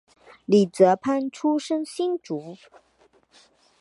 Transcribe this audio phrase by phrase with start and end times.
[0.45, 2.57] 李泽藩出生新竹